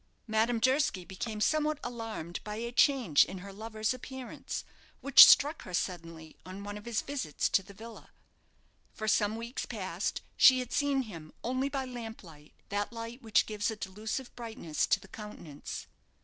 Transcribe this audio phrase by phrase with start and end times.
[0.25, 4.63] Madame Durski became somewhat alarmed by a change in her lover's appearance,
[4.99, 8.09] which struck her suddenly on one of his visits to the villa.
[8.95, 13.69] For some weeks past she had seen him only by lamplight that light which gives
[13.69, 15.85] a delusive brightness to the countenance.